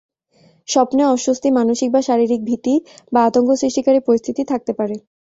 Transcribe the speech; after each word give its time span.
স্বপ্নে 0.67 1.03
অস্বস্তি, 1.05 1.49
মানসিক 1.51 1.89
বা 1.91 2.01
শারীরিক 2.01 2.41
ভীতি 2.45 2.75
বা 3.13 3.19
আতঙ্ক 3.25 3.49
সৃষ্টিকারী 3.61 3.99
পরিস্থিতি 4.07 4.41
থাকতে 4.51 4.71
পারে। 4.79 4.95